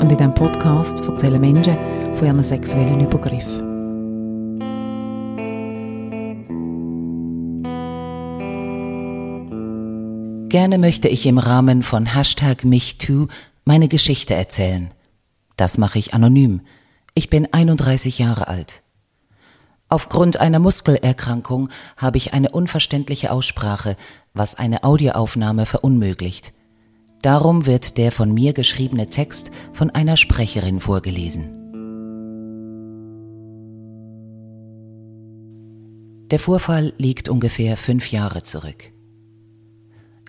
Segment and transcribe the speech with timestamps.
[0.00, 1.76] und in diesem Podcast erzählen Menschen
[2.14, 3.68] von ihren sexuellen Übergriffen.
[10.48, 13.28] Gerne möchte ich im Rahmen von Hashtag MichToo
[13.64, 14.90] meine Geschichte erzählen.
[15.56, 16.62] Das mache ich anonym.
[17.14, 18.82] Ich bin 31 Jahre alt.
[19.88, 23.96] Aufgrund einer Muskelerkrankung habe ich eine unverständliche Aussprache,
[24.32, 26.52] was eine Audioaufnahme verunmöglicht.
[27.22, 31.56] Darum wird der von mir geschriebene Text von einer Sprecherin vorgelesen.
[36.30, 38.92] Der Vorfall liegt ungefähr fünf Jahre zurück.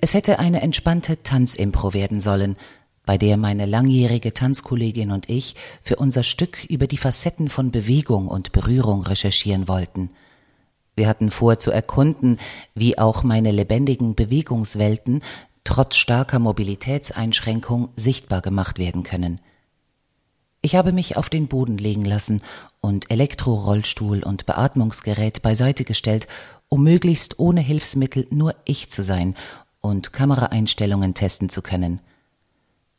[0.02, 2.58] Es hätte eine entspannte Tanzimpro werden sollen,
[3.06, 8.28] bei der meine langjährige Tanzkollegin und ich für unser Stück über die Facetten von Bewegung
[8.28, 10.10] und Berührung recherchieren wollten.
[10.96, 12.38] Wir hatten vor zu erkunden,
[12.76, 15.22] wie auch meine lebendigen Bewegungswelten
[15.64, 19.40] trotz starker Mobilitätseinschränkung sichtbar gemacht werden können.
[20.62, 22.42] Ich habe mich auf den Boden legen lassen
[22.82, 26.28] und Elektrorollstuhl und Beatmungsgerät beiseite gestellt,
[26.70, 29.36] um möglichst ohne Hilfsmittel nur ich zu sein
[29.80, 32.00] und Kameraeinstellungen testen zu können.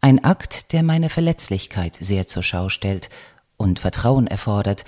[0.01, 3.09] Ein Akt, der meine Verletzlichkeit sehr zur Schau stellt
[3.57, 4.85] und Vertrauen erfordert,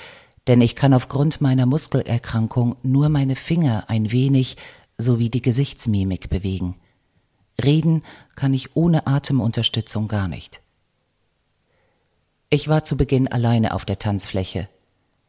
[0.48, 4.56] denn ich kann aufgrund meiner Muskelerkrankung nur meine Finger ein wenig
[4.98, 6.76] sowie die Gesichtsmimik bewegen.
[7.62, 8.02] Reden
[8.34, 10.60] kann ich ohne Atemunterstützung gar nicht.
[12.50, 14.68] Ich war zu Beginn alleine auf der Tanzfläche.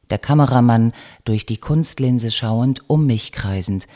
[0.09, 3.88] Der Kameramann durch die Kunstlinse schauend, um mich kreisend,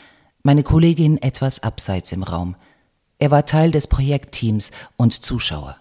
[0.42, 2.56] meine Kollegin etwas abseits im Raum.
[3.18, 5.76] Er war Teil des Projektteams und Zuschauer.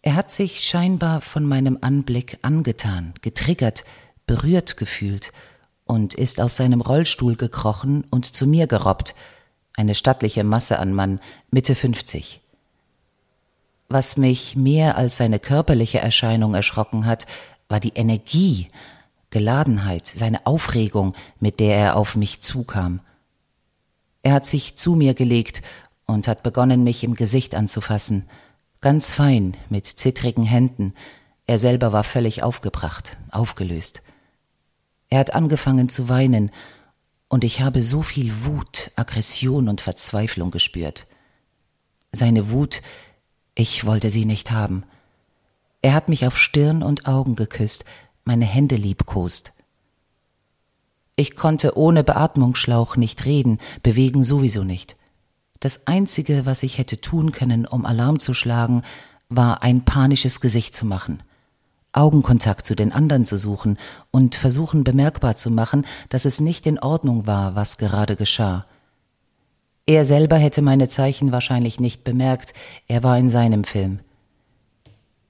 [0.00, 3.84] Er hat sich scheinbar von meinem Anblick angetan, getriggert,
[4.26, 5.32] berührt gefühlt
[5.84, 9.14] und ist aus seinem Rollstuhl gekrochen und zu mir gerobbt,
[9.76, 12.40] eine stattliche Masse an Mann, Mitte 50.
[13.88, 17.26] Was mich mehr als seine körperliche Erscheinung erschrocken hat,
[17.68, 18.70] war die Energie,
[19.30, 23.00] Geladenheit, seine Aufregung, mit der er auf mich zukam.
[24.22, 25.62] Er hat sich zu mir gelegt
[26.06, 28.28] und hat begonnen, mich im Gesicht anzufassen,
[28.80, 30.94] ganz fein, mit zittrigen Händen.
[31.46, 34.02] Er selber war völlig aufgebracht, aufgelöst.
[35.08, 36.50] Er hat angefangen zu weinen
[37.32, 41.06] und ich habe so viel Wut, Aggression und Verzweiflung gespürt.
[42.12, 42.82] Seine Wut,
[43.54, 44.82] ich wollte sie nicht haben.
[45.80, 47.86] Er hat mich auf Stirn und Augen geküsst,
[48.26, 49.54] meine Hände liebkost.
[51.16, 54.96] Ich konnte ohne Beatmungsschlauch nicht reden, bewegen sowieso nicht.
[55.58, 58.82] Das Einzige, was ich hätte tun können, um Alarm zu schlagen,
[59.30, 61.22] war ein panisches Gesicht zu machen.
[61.92, 63.78] Augenkontakt zu den anderen zu suchen
[64.10, 68.64] und versuchen bemerkbar zu machen, dass es nicht in Ordnung war, was gerade geschah.
[69.86, 72.54] Er selber hätte meine Zeichen wahrscheinlich nicht bemerkt,
[72.86, 74.00] er war in seinem Film.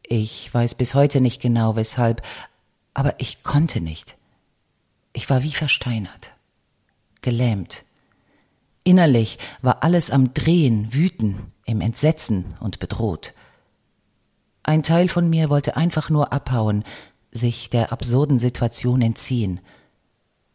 [0.02, 2.22] Ich weiß bis heute nicht genau weshalb,
[2.94, 4.16] aber ich konnte nicht.
[5.14, 6.32] Ich war wie versteinert,
[7.22, 7.82] gelähmt.
[8.84, 13.32] Innerlich war alles am Drehen, Wüten, im Entsetzen und bedroht.
[14.62, 16.84] Ein Teil von mir wollte einfach nur abhauen,
[17.32, 19.60] sich der absurden Situation entziehen.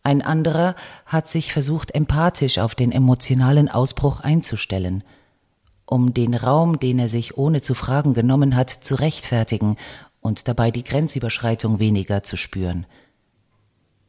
[0.03, 0.75] Ein anderer
[1.05, 5.03] hat sich versucht, empathisch auf den emotionalen Ausbruch einzustellen,
[5.85, 9.75] um den Raum, den er sich ohne zu fragen genommen hat, zu rechtfertigen
[10.21, 12.85] und dabei die Grenzüberschreitung weniger zu spüren.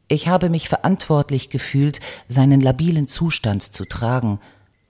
[0.07, 1.99] Ich habe mich verantwortlich gefühlt,
[2.29, 4.39] seinen labilen Zustand zu tragen,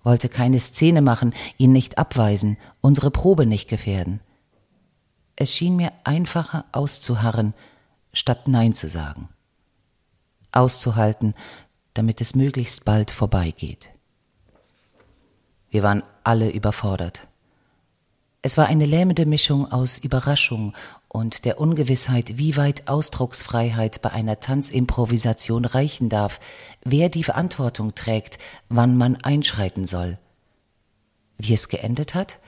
[0.03, 4.21] wollte keine Szene machen, ihn nicht abweisen, unsere Probe nicht gefährden.
[5.41, 7.53] Es schien mir einfacher auszuharren,
[8.11, 9.29] statt Nein zu sagen.
[10.51, 11.33] Auszuhalten,
[11.93, 13.89] damit es möglichst bald vorbeigeht.
[15.69, 17.29] Wir waren alle überfordert.
[18.41, 20.73] Es war eine lähmende Mischung aus Überraschung
[21.07, 26.41] und der Ungewissheit, wie weit Ausdrucksfreiheit bei einer Tanzimprovisation reichen darf,
[26.83, 30.19] wer die Verantwortung trägt, wann man einschreiten soll.
[31.37, 32.39] Wie es geendet hat?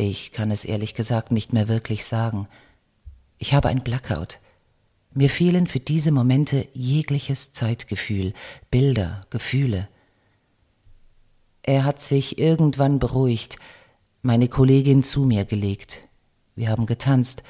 [0.00, 2.46] Ich kann es ehrlich gesagt nicht mehr wirklich sagen.
[3.36, 4.38] Ich habe ein Blackout.
[5.12, 8.32] Mir fehlen für diese Momente jegliches Zeitgefühl,
[8.70, 9.88] Bilder, Gefühle.
[11.64, 13.58] Er hat sich irgendwann beruhigt,
[14.22, 16.02] meine Kollegin zu mir gelegt.
[16.54, 17.42] Wir haben getanzt.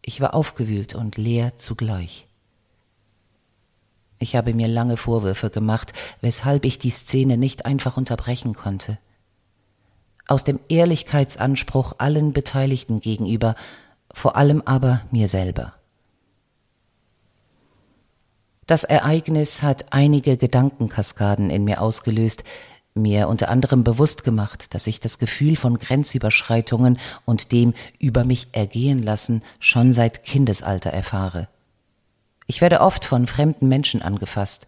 [0.00, 2.28] Ich war aufgewühlt und leer zugleich.
[4.20, 8.98] Ich habe mir lange Vorwürfe gemacht, weshalb ich die Szene nicht einfach unterbrechen konnte.
[10.26, 13.54] Aus dem Ehrlichkeitsanspruch allen Beteiligten gegenüber,
[14.12, 15.74] vor allem aber mir selber.
[18.66, 22.44] Das Ereignis hat einige Gedankenkaskaden in mir ausgelöst,
[22.94, 28.48] mir unter anderem bewusst gemacht, dass ich das Gefühl von Grenzüberschreitungen und dem über mich
[28.52, 31.48] ergehen lassen schon seit Kindesalter erfahre.
[32.46, 34.66] Ich werde oft von fremden Menschen angefasst.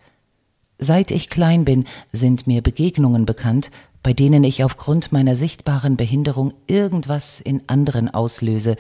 [0.79, 3.71] Seit ich klein bin, sind mir Begegnungen bekannt,
[4.07, 8.77] bei denen ich aufgrund meiner sichtbaren Behinderung irgendwas in anderen auslöse,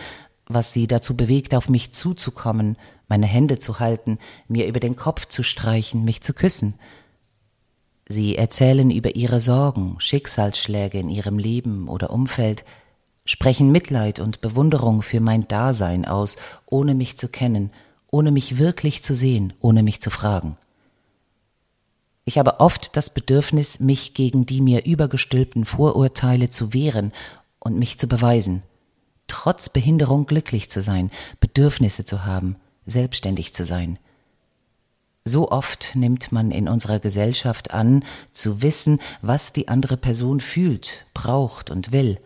[0.46, 2.76] was sie dazu bewegt, auf mich zuzukommen,
[3.08, 6.75] meine Hände zu halten, mir über den Kopf zu streichen, mich zu küssen.
[8.08, 12.64] Sie erzählen über ihre Sorgen, Schicksalsschläge in ihrem Leben oder Umfeld,
[13.25, 16.37] sprechen Mitleid und Bewunderung für mein Dasein aus,
[16.67, 17.73] ohne mich zu kennen,
[18.12, 20.56] ohne mich wirklich zu sehen, ohne mich zu fragen.
[22.28, 27.12] Ich habe oft das Bedürfnis, mich gegen die mir übergestülpten Vorurteile zu wehren
[27.61, 28.64] und mich zu beweisen,
[29.28, 34.00] trotz Behinderung glücklich zu sein, Bedürfnisse zu haben, selbstständig zu sein.
[35.25, 41.06] So oft nimmt man in unserer Gesellschaft an, zu wissen, was die andere Person fühlt,
[41.14, 42.19] braucht und will.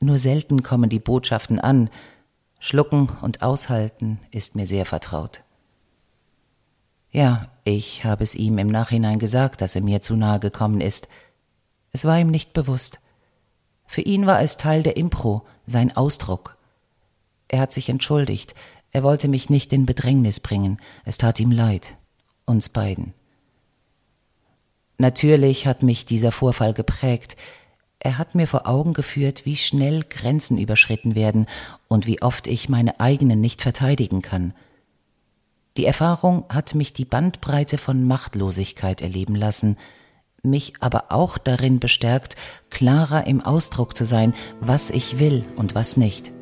[0.00, 1.90] Nur selten kommen die Botschaften an,
[2.60, 5.42] Schlucken und Aushalten ist mir sehr vertraut.
[7.10, 11.08] Ja, ich habe es ihm im Nachhinein gesagt, dass er mir zu nahe gekommen ist.
[11.92, 13.00] Es war ihm nicht bewusst.
[13.86, 16.56] Für ihn war es Teil der Impro, sein Ausdruck.
[17.48, 18.54] Er hat sich entschuldigt,
[18.90, 21.96] er wollte mich nicht in Bedrängnis bringen, es tat ihm leid,
[22.44, 23.14] uns beiden.
[24.98, 27.36] Natürlich hat mich dieser Vorfall geprägt,
[27.98, 31.46] er hat mir vor Augen geführt, wie schnell Grenzen überschritten werden
[31.88, 34.54] und wie oft ich meine eigenen nicht verteidigen kann.
[35.76, 39.76] Die Erfahrung hat mich die Bandbreite von Machtlosigkeit erleben lassen,
[40.42, 42.36] mich aber auch darin bestärkt,
[42.70, 46.32] klarer im Ausdruck zu sein, was ich will und was nicht.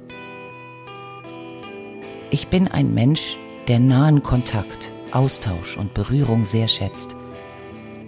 [2.30, 7.16] Ich bin ein Mensch, der nahen Kontakt, Austausch und Berührung sehr schätzt.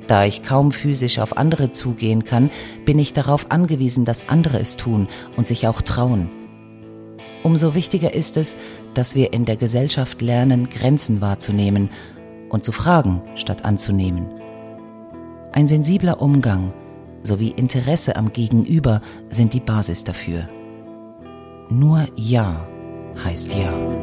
[0.07, 2.51] Da ich kaum physisch auf andere zugehen kann,
[2.85, 6.46] bin ich darauf angewiesen, dass andere es tun und sich auch trauen.
[7.47, 8.57] Umso wichtiger ist es,
[8.95, 11.91] dass wir in der Gesellschaft lernen, Grenzen wahrzunehmen
[12.49, 14.27] und zu fragen, statt anzunehmen.
[15.53, 16.75] Ein sensibler Umgang
[17.23, 19.01] sowie Interesse am Gegenüber
[19.31, 20.49] sind die Basis dafür.
[21.71, 22.67] Nur Ja
[23.23, 23.96] heißt Ja.